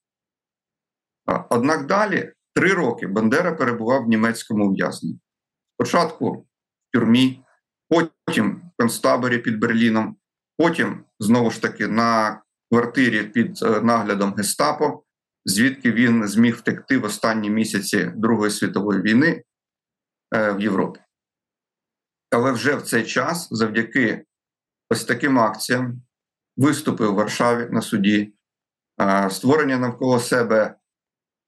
[1.49, 5.19] Однак далі три роки Бандера перебував в німецькому ув'язненні.
[5.73, 6.45] Спочатку в
[6.93, 7.43] тюрмі,
[7.89, 10.17] потім в концтаборі під Берліном,
[10.57, 15.03] потім знову ж таки на квартирі під е, наглядом Гестапо,
[15.45, 19.43] звідки він зміг втекти в останні місяці Другої світової війни
[20.35, 20.99] е, в Європі.
[22.31, 24.25] Але вже в цей час, завдяки
[24.89, 26.01] ось таким акціям,
[26.57, 28.33] виступи у Варшаві на суді,
[29.29, 30.75] створення навколо себе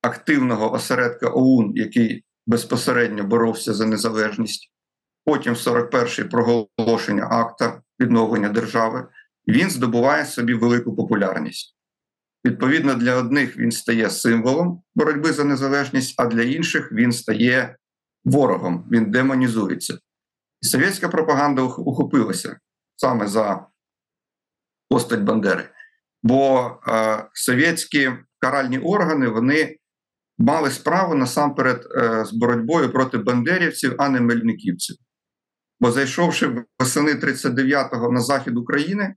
[0.02, 4.72] активного осередка ОУН, який безпосередньо боровся за незалежність.
[5.26, 9.08] Потім, 41-й проголошення акта відновлення держави,
[9.48, 11.78] він здобуває собі велику популярність.
[12.46, 17.78] Відповідно, для одних він стає символом боротьби за незалежність, а для інших він стає
[18.26, 20.00] ворогом, він демонізується.
[20.62, 22.60] І совєтська пропаганда ухопилася
[22.96, 23.66] саме за
[24.90, 25.70] постать Бандери.
[26.24, 29.78] Бо е, совєтські каральні органи вони
[30.38, 34.96] мали справу насамперед е, з боротьбою проти бандерівців, а не мельниківців.
[35.80, 39.16] Бо зайшовши восени 39-го на захід України,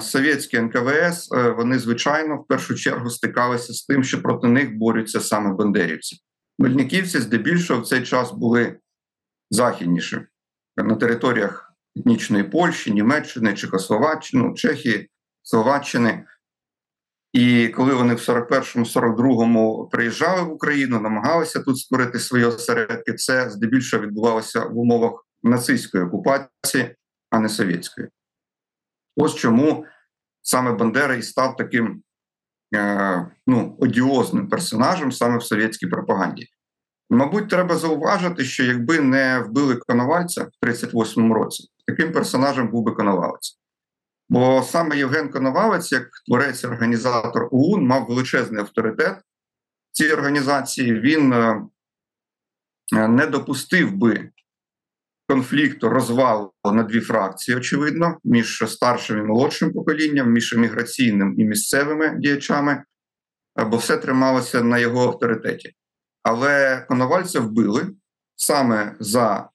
[0.00, 5.20] совєтські НКВС е, вони, звичайно, в першу чергу стикалися з тим, що проти них борються
[5.20, 6.16] саме бандерівці.
[6.58, 8.78] Мельниківці здебільшого в цей час були
[9.50, 10.20] західніші
[10.76, 15.10] на територіях етнічної Польщі, Німеччини, Чехословаччини, ну, Чехії,
[15.42, 16.24] Словаччини.
[17.32, 24.02] І коли вони в 41-42-му приїжджали в Україну, намагалися тут створити свої осередки, це здебільшого
[24.02, 26.96] відбувалося в умовах нацистської окупації,
[27.30, 28.08] а не совєтської.
[29.16, 29.84] Ось чому
[30.42, 32.02] саме Бандера і став таким
[32.74, 36.46] е, ну, одіозним персонажем саме в совєтській пропаганді.
[37.10, 42.92] Мабуть, треба зауважити, що якби не вбили Коновальця в 38-му році, таким персонажем був би
[42.92, 43.60] Коновалець.
[44.30, 49.18] Бо саме Євген Коновалець, як творець організатор ОУН, мав величезний авторитет
[49.92, 51.00] цій організації.
[51.00, 51.62] Він е,
[53.08, 54.30] не допустив би
[55.28, 62.16] конфлікту розвалу на дві фракції, очевидно, між старшим і молодшим поколінням, між еміграційним і місцевими
[62.18, 62.84] діячами,
[63.66, 65.74] бо все трималося на його авторитеті.
[66.22, 67.90] Але Коновальця вбили
[68.36, 69.48] саме за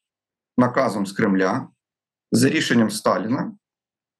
[0.58, 1.68] наказом з Кремля,
[2.32, 3.52] за рішенням Сталіна.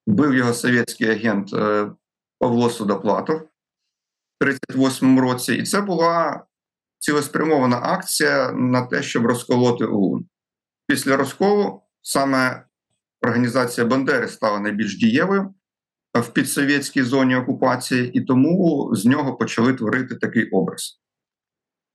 [0.06, 1.90] Вбив його совєтський агент е,
[2.38, 3.40] Павло Судоплатов
[4.40, 6.44] в 38-му році, і це була
[6.98, 10.26] цілеспрямована акція на те, щоб розколоти ОУН.
[10.86, 12.66] Після розколу саме
[13.22, 15.54] організація Бандери стала найбільш дієвою
[16.14, 21.00] в підсовєтській зоні окупації, і тому з нього почали творити такий образ.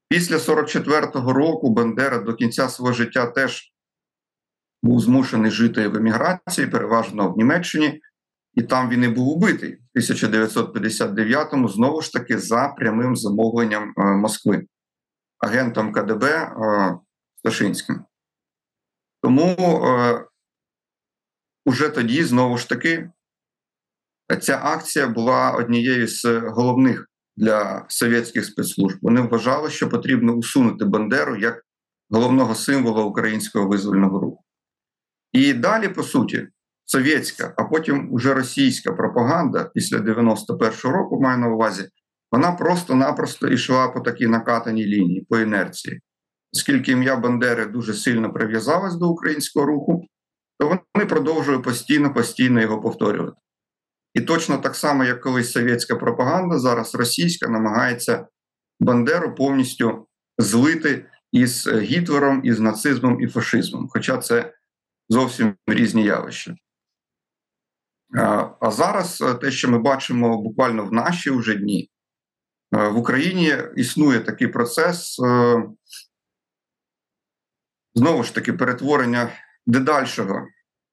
[0.10, 3.74] Після 44-го року Бандера до кінця свого життя теж
[4.81, 8.01] був змушений жити в еміграції, переважно в Німеччині,
[8.53, 14.03] і там він і був убитий в 1959-му, знову ж таки, за прямим замовленням е,
[14.03, 14.65] Москви,
[15.39, 16.97] агентом КДБ е,
[17.35, 18.05] Сташинським.
[19.21, 20.25] Тому е,
[21.65, 23.09] уже тоді, знову ж таки,
[24.41, 28.97] ця акція була однією з головних для совєтських спецслужб.
[29.01, 31.61] Вони вважали, що потрібно усунути Бандеру як
[32.09, 34.43] головного символа українського визвольного руху.
[35.32, 36.47] І далі, по суті,
[36.86, 41.89] совєтська, а потім уже російська пропаганда після 91-го року, маю на увазі,
[42.32, 46.01] вона просто-напросто йшла по такій накатаній лінії, по інерції.
[46.53, 50.05] Оскільки ім'я Бандери дуже сильно прив'язалось до українського руху,
[50.59, 53.38] то вони продовжують постійно-постійно його повторювати.
[54.13, 58.27] І точно так само, як колись совєтська пропаганда, зараз російська намагається
[58.79, 60.07] Бандеру повністю
[60.38, 63.89] злити із Гітлером, із нацизмом і фашизмом.
[63.91, 64.53] Хоча це
[65.12, 66.55] зовсім різні явища.
[68.59, 71.91] А зараз е, те, що ми бачимо буквально в наші вже дні,
[72.76, 75.64] е, в Україні існує такий процес е,
[77.93, 79.32] знову ж таки перетворення
[79.66, 80.47] дедальшого,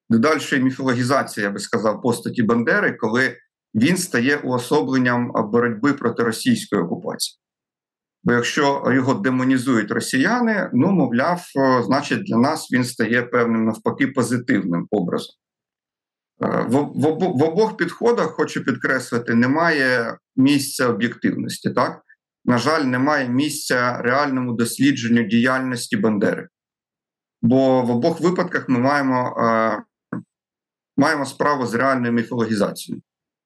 [0.09, 3.37] дедальшої міфологізації, я би сказав, постаті Бандери, коли
[3.75, 7.41] він стає уособленням боротьби проти російської окупації.
[8.25, 11.45] Бо якщо його демонізують росіяни, ну мовляв,
[11.87, 15.35] значить для нас він стає певним навпаки позитивним образом.
[16.43, 21.71] Е, в обох підходах хочу підкреслити, немає місця об'єктивності.
[21.71, 22.03] Так,
[22.45, 26.49] на жаль, немає місця реальному дослідженню діяльності Бандери.
[27.43, 29.83] Бо в обох випадках ми маємо е,
[30.97, 33.03] маємо справу з реальною міфологізацією,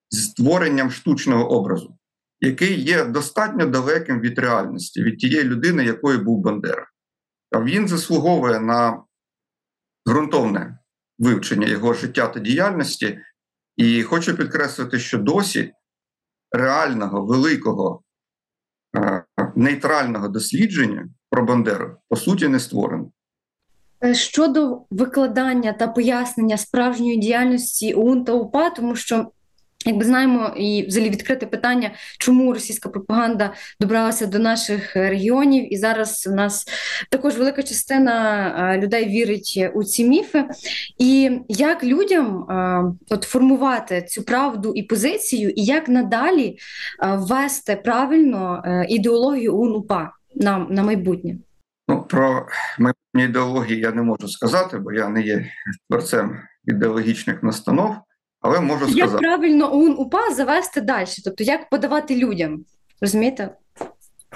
[0.09, 1.97] з створенням штучного образу,
[2.43, 6.87] який є достатньо далеким від реальності, від тієї людини, якою був Бандера.
[7.61, 9.03] Він заслуговує на
[10.09, 10.79] ґрунтовне
[11.19, 13.19] вивчення його життя та діяльності.
[13.77, 15.73] І хочу підкреслити, що досі
[16.51, 18.03] реального, великого,
[18.97, 19.25] е,
[19.55, 23.11] нейтрального дослідження про Бандеру по суті не створено.
[24.03, 29.31] Е, щодо викладання та пояснення справжньої діяльності ОУН та УПА, тому що
[29.85, 36.27] Якби знаємо, і взагалі відкрите питання, чому російська пропаганда добралася до наших регіонів, і зараз
[36.31, 36.65] у нас
[37.09, 40.45] також велика частина людей вірить у ці міфи.
[40.97, 42.45] І як людям
[43.09, 46.57] от формувати цю правду і позицію, і як надалі
[47.01, 51.35] ввести правильно е, ідеологію УНУПА на, на майбутнє?
[51.87, 52.47] Ну про
[52.79, 55.45] майбутнє ідеології я не можу сказати, бо я не є
[55.89, 57.95] творцем ідеологічних настанов.
[58.43, 58.99] Але можу сказати.
[58.99, 61.07] Як правильно ОУН УПА завести далі?
[61.25, 62.65] Тобто, як подавати людям?
[63.01, 63.55] Розумієте?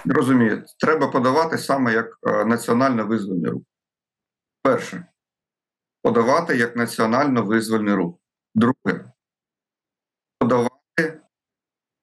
[0.06, 3.64] Розумію, треба подавати саме як е, національно визвольний рух.
[4.62, 5.06] Перше,
[6.02, 8.16] подавати як національно визвольний рух.
[8.56, 9.12] Друге,
[10.40, 11.22] подавати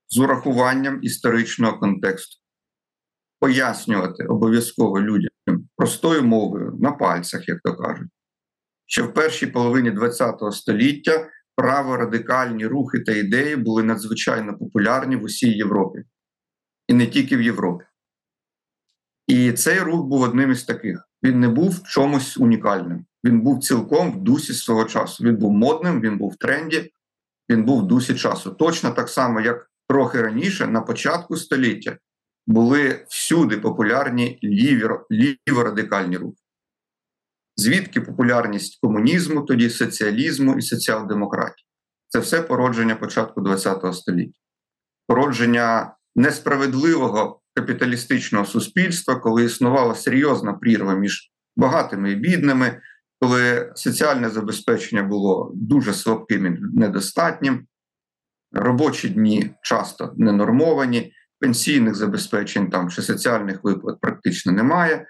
[0.09, 2.41] з урахуванням історичного контексту.
[3.41, 5.31] Пояснювати обов'язково людям
[5.77, 8.11] простою мовою на пальцях, як то кажуть,
[8.87, 15.51] що в першій половині ХХ століття праворадикальні рухи та ідеї були надзвичайно популярні в усій
[15.51, 16.05] Європі,
[16.89, 17.85] і не тільки в Європі.
[19.27, 21.09] І цей рух був одним із таких.
[21.23, 23.07] Він не був чомусь унікальним.
[23.25, 25.25] Він був цілком в дусі свого часу.
[25.25, 26.93] Він був модним, він був в тренді,
[27.51, 28.51] він був в дусі часу.
[28.51, 31.99] Точно так само, як трохи раніше, на початку століття,
[32.47, 34.39] були всюди популярні
[35.49, 36.44] ліворадикальні рухи.
[37.57, 41.67] Звідки популярність комунізму, тоді соціалізму і соціал-демократії?
[42.09, 44.41] Це все породження початку ХХ століття,
[45.07, 52.81] породження несправедливого капіталістичного суспільства, коли існувала серйозна прірва між багатими і бідними,
[53.21, 57.67] коли соціальне забезпечення було дуже слабким і недостатнім,
[58.53, 65.07] робочі дні часто ненормовані, пенсійних забезпечень там чи соціальних виплат практично немає.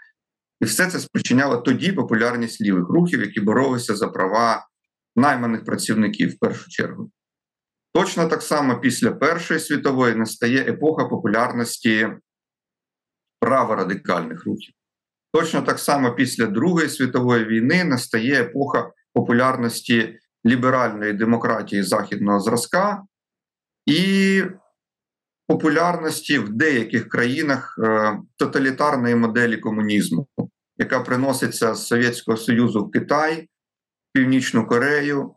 [0.65, 4.67] І все це спричиняло тоді популярність лівих рухів, які боролися за права
[5.17, 7.11] найманих працівників в першу чергу.
[7.95, 12.09] Точно так само після Першої світової настає епоха популярності
[13.41, 14.75] праворадикальних рухів.
[15.33, 23.03] Точно так само після Другої світової війни настає епоха популярності ліберальної демократії західного зразка
[23.87, 24.43] і
[25.47, 30.27] популярності в деяких країнах е, тоталітарної моделі комунізму,
[30.77, 33.49] яка приноситься з Совєтського Союзу в Китай,
[34.13, 35.35] Північну Корею,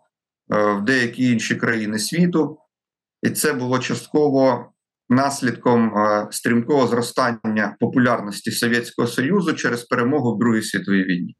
[0.53, 2.57] е, в деякі інші країни світу,
[3.21, 4.71] і це було частково
[5.09, 11.35] наслідком е, стрімкого зростання популярності Совєтського Союзу через перемогу в Другій світовій війні.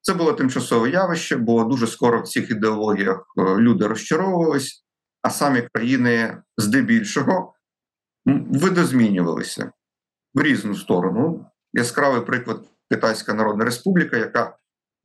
[0.00, 4.84] Це було тимчасове явище, бо дуже скоро в цих ідеологіях люди розчаровувались,
[5.22, 7.54] а самі країни здебільшого
[8.50, 9.72] видозмінювалися
[10.34, 11.46] в різну сторону.
[11.72, 12.60] Яскравий приклад
[12.90, 14.56] Китайська Народна Республіка, яка,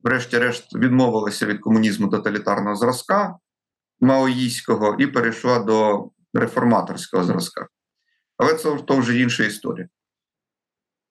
[0.04, 3.38] врешті-решт, відмовилася від комунізму тоталітарного зразка
[4.00, 7.68] маоїського і перейшла до реформаторського зразка.
[8.36, 9.88] Але це то вже інша історія.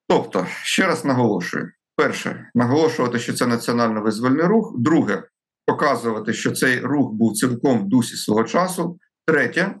[0.08, 4.74] Тобто, ще раз наголошую: перше, наголошувати, що це національно визвольний рух.
[4.78, 5.22] Друге,
[5.66, 8.98] показувати, що цей рух був цілком в дусі свого часу.
[9.26, 9.74] Третє,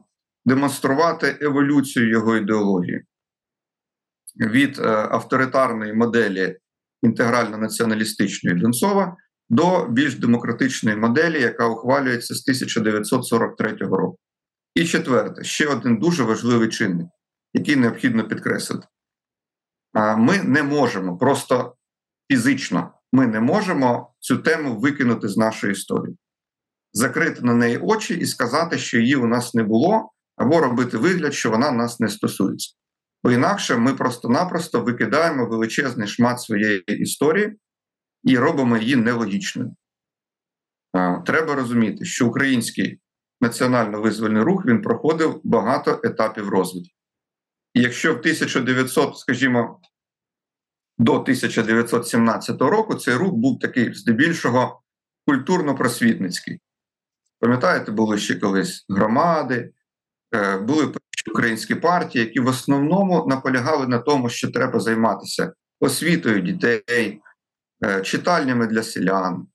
[0.44, 3.04] демонструвати еволюцію його ідеології
[4.36, 6.58] від е, авторитарної моделі
[7.04, 9.16] інтегрально-націоналістичної Донцова
[9.48, 14.18] до більш демократичної моделі, яка ухвалюється з 1943 року.
[14.74, 17.06] І четверте, ще один дуже важливий чинник,
[17.54, 18.86] який необхідно підкреслити.
[20.16, 21.76] Ми не можемо просто
[22.30, 26.16] фізично, ми не можемо цю тему викинути з нашої історії,
[26.92, 31.34] закрити на неї очі і сказати, що її у нас не було, або робити вигляд,
[31.34, 32.74] що вона нас не стосується.
[33.24, 37.56] Бо інакше ми просто-напросто викидаємо величезний шмат своєї історії
[38.22, 39.76] і робимо її нелогічною.
[41.26, 43.00] Треба розуміти, що український
[43.40, 46.94] національно-визвольний рух він проходив багато етапів розвитку.
[47.74, 49.80] І якщо в 1900, скажімо,
[50.98, 54.82] до 1917 року цей рух був такий здебільшого
[55.26, 56.58] культурно-просвітницький.
[57.40, 59.72] Пам'ятаєте, були ще колись громади,
[60.34, 60.92] е, були
[61.30, 67.20] українські партії, які в основному наполягали на тому, що треба займатися освітою дітей,
[67.84, 69.46] е, читальнями для селян,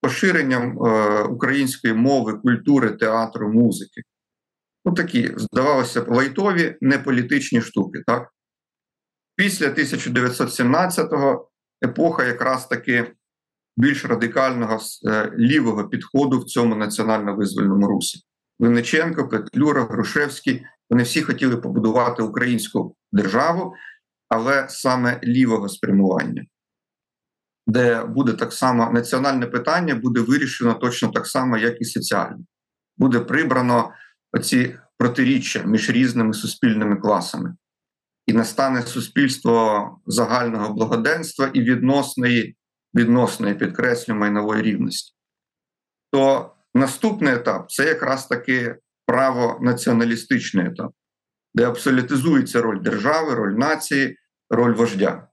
[0.00, 4.02] поширенням е, української мови, культури, театру, музики.
[4.84, 8.02] Ну, такі, здавалося лайтові неполітичні штуки.
[8.06, 8.28] так?
[9.36, 11.50] Після 1917-го
[11.84, 13.12] епоха якраз таки
[13.76, 18.20] більш радикального е, лівого підходу в цьому національно-визвольному русі.
[18.58, 23.74] Винниченко, Петлюра, Грушевський вони всі хотіли побудувати українську державу,
[24.28, 26.44] але саме лівого спрямування,
[27.66, 32.44] де буде так само національне питання буде вирішено точно так само, як і соціальне.
[32.96, 33.92] Буде прибрано
[34.32, 37.56] оці протиріччя між різними суспільними класами
[38.26, 42.56] і настане суспільство загального благоденства і відносної,
[42.94, 45.14] відносної підкреслю майнової рівності.
[46.10, 48.76] То наступний етап це якраз таки
[49.06, 50.92] право націоналістичний етап,
[51.54, 54.16] де абсолютизується роль держави, роль нації,
[54.50, 55.28] роль вождя.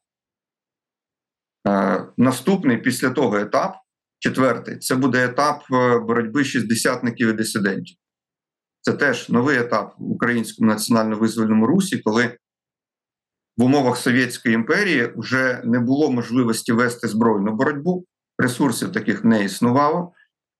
[1.68, 3.76] Е, наступний після того етап,
[4.20, 7.98] четвертий, це буде етап е, боротьби шістдесятників і дисидентів.
[8.82, 12.38] Це теж новий етап в українському національно-визвольному русі, коли
[13.58, 18.06] в умовах Совєтської імперії вже не було можливості вести збройну боротьбу,
[18.38, 20.14] ресурсів таких не існувало,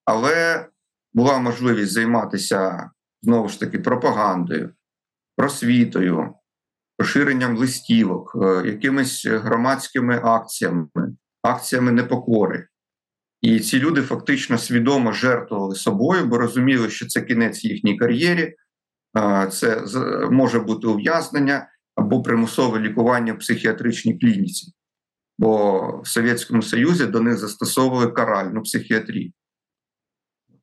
[0.04, 0.68] але
[1.12, 2.90] була можливість займатися
[3.22, 4.70] знову ж таки пропагандою,
[5.36, 6.34] просвітою,
[6.96, 10.88] поширенням листівок, е, якимись громадськими акціями,
[11.42, 12.66] акціями непокори.
[13.40, 18.54] І ці люди фактично свідомо жертвували собою, бо розуміли, що це кінець їхній кар'єрі,
[19.50, 19.84] це
[20.30, 24.72] може бути ув'язнення або примусове лікування в психіатричній клініці.
[25.38, 29.32] Бо в Совєтському Союзі до них застосовували каральну психіатрію.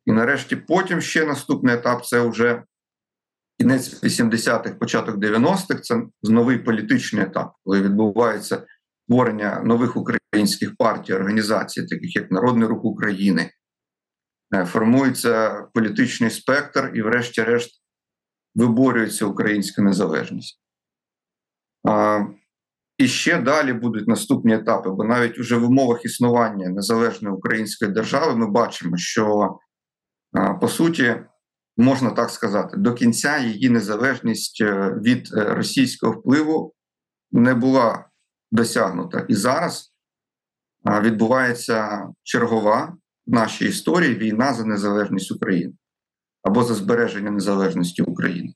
[0.07, 2.63] І нарешті потім ще наступний етап це вже
[3.59, 8.65] кінець 80-х, початок 90-х, це новий політичний етап, коли відбувається
[9.03, 13.51] створення нових українських партій, організацій, таких як Народний Рух України.
[14.55, 17.81] Е, формується політичний спектр, і, врешті-решт,
[18.55, 20.61] виборюється українська незалежність.
[22.97, 28.35] І ще далі будуть наступні етапи, бо навіть уже в умовах існування незалежної української держави
[28.35, 29.57] ми бачимо, що
[30.61, 31.15] по суті,
[31.77, 36.73] можна так сказати, до кінця її незалежність е, від е, російського впливу
[37.31, 38.09] не була
[38.51, 39.25] досягнута.
[39.27, 39.93] І зараз
[41.01, 45.73] відбувається чергова в нашій історії війна за незалежність України
[46.43, 48.53] або за збереження незалежності України.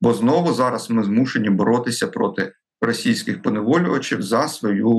[0.00, 4.90] Бо знову зараз ми змушені боротися проти російських поневолювачів за свою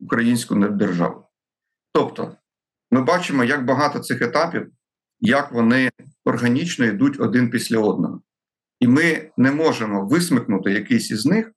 [0.00, 1.24] українську державу.
[1.92, 2.36] Тобто,
[2.90, 4.72] ми бачимо, як багато цих етапів
[5.22, 5.90] як вони
[6.24, 8.20] органічно йдуть один після одного.
[8.80, 11.52] І ми не можемо висмикнути якийсь із них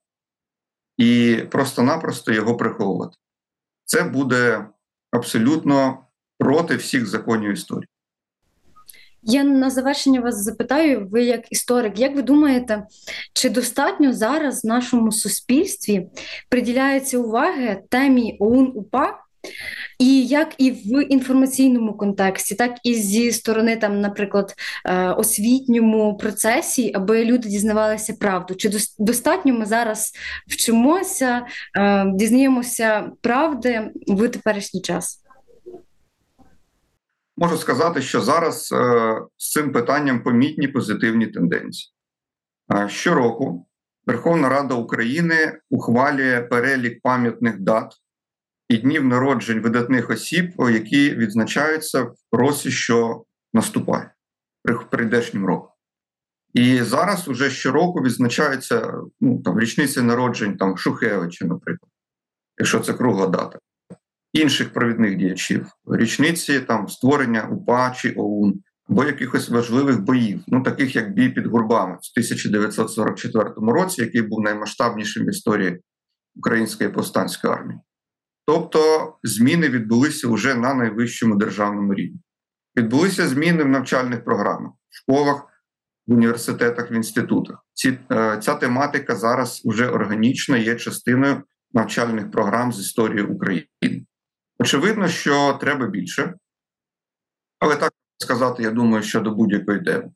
[0.96, 3.16] і просто-напросто його приховувати.
[3.84, 4.66] Це буде
[5.10, 5.98] абсолютно
[6.38, 7.88] проти всіх законів історії.
[9.22, 12.86] Я на завершення вас запитаю, ви як історик, як ви думаєте,
[13.32, 16.08] чи достатньо зараз в нашому суспільстві
[16.48, 19.25] приділяється уваги темі ОУН УПА
[19.98, 26.92] і як і в інформаційному контексті, так і зі сторони, там, наприклад, е, освітньому процесі,
[26.94, 28.54] аби люди дізнавалися правду.
[28.54, 30.12] Чи достатньо ми зараз
[30.48, 31.46] вчимося,
[31.78, 35.22] е, дізнаємося правди в теперішній час?
[37.36, 38.76] Можу сказати, що зараз е,
[39.36, 41.92] з цим питанням помітні позитивні тенденції.
[42.86, 43.66] Щороку
[44.06, 47.94] Верховна Рада України ухвалює перелік пам'ятних дат
[48.68, 54.10] і днів народжень видатних осіб, які відзначаються в році, що наступає
[54.90, 55.70] прийдешнім роком.
[56.54, 61.90] І зараз уже щороку відзначаються ну, там, річниці народжень там, Шухевича, наприклад,
[62.58, 63.58] якщо це кругла дата,
[64.32, 70.96] інших провідних діячів, річниці там, створення УПА чи ОУН, або якихось важливих боїв, ну таких
[70.96, 75.80] як бій під гурбами в 1944 році, який був наймасштабнішим в історії
[76.36, 77.80] української повстанської армії.
[78.46, 82.20] Тобто зміни відбулися вже на найвищому державному рівні.
[82.76, 85.42] Відбулися зміни в навчальних програмах, в школах,
[86.06, 87.64] в університетах, в інститутах.
[87.74, 91.42] Ці, е, Ця тематика зараз вже органічно є частиною
[91.72, 94.06] навчальних програм з історії України.
[94.58, 96.34] Очевидно, що треба більше,
[97.58, 100.10] але так сказати, я думаю, що до будь-якої теми.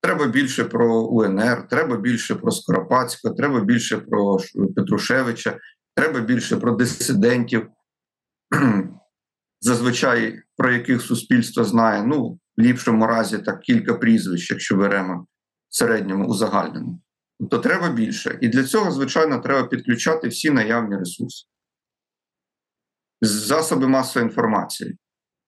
[0.00, 4.38] Треба більше про УНР, треба більше про Скоропадського, треба більше про
[4.76, 5.58] Петрушевича,
[5.94, 7.70] треба більше про дисидентів,
[9.60, 12.02] зазвичай про яких суспільство знає.
[12.02, 15.26] Ну, в ліпшому разі так кілька прізвищ, якщо беремо
[15.68, 17.00] в середньому узагальненому.
[17.38, 18.38] Тобто треба більше.
[18.40, 21.46] І для цього, звичайно, треба підключати всі наявні ресурси.
[23.20, 24.98] Засоби масової інформації,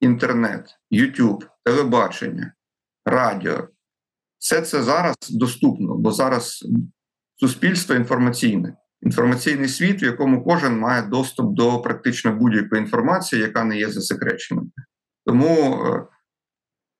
[0.00, 2.54] інтернет, YouTube, телебачення,
[3.04, 3.68] радіо.
[4.38, 6.64] Все це зараз доступно, бо зараз
[7.36, 13.78] суспільство інформаційне, інформаційний світ, в якому кожен має доступ до практично будь-якої інформації, яка не
[13.78, 14.70] є засекреченою.
[15.26, 15.84] Тому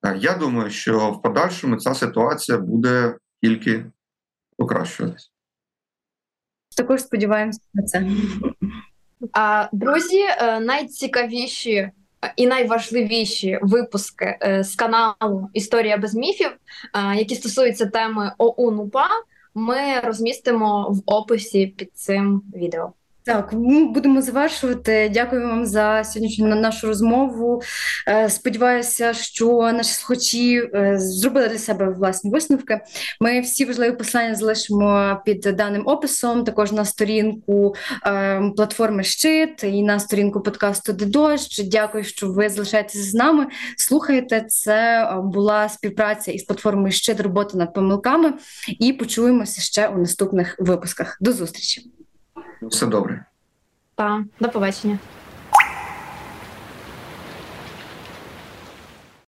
[0.05, 3.87] е, я думаю, що в подальшому ця ситуація буде тільки
[4.59, 5.33] покращуватись.
[6.77, 8.07] Також сподіваємося на це.
[9.33, 11.93] А, Друзі, е, найцікавіші е,
[12.37, 16.51] і найважливіші випуски е, з каналу Історія без міфів,
[17.17, 19.09] які стосуються теми ОУН УПА,
[19.57, 22.93] ми розмістимо в описі під цим відео.
[23.27, 25.11] Так, ми будемо завершувати.
[25.15, 27.63] Дякую вам за сьогоднішню нашу розмову.
[28.09, 32.81] Е, сподіваюся, що наші слухачі е, зробили для себе власні висновки.
[33.21, 36.45] Ми всі важливі послання залишимо під даним описом.
[36.45, 37.75] Також на сторінку
[38.07, 41.63] е, платформи Щит і на сторінку подкасту «Де дощ».
[41.65, 43.47] Дякую, що ви залишаєтеся з нами.
[43.77, 48.33] Слухайте, це була співпраця із платформою Щит робота над помилками.
[48.81, 51.19] І почуємося ще у наступних випусках.
[51.21, 51.96] До зустрічі.
[52.69, 53.25] Все добре.
[53.95, 54.99] Та, до побачення.